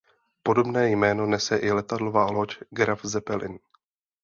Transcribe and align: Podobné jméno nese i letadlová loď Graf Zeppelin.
Podobné 0.43 0.89
jméno 0.89 1.25
nese 1.25 1.57
i 1.57 1.71
letadlová 1.71 2.25
loď 2.31 2.55
Graf 2.69 3.05
Zeppelin. 3.05 3.59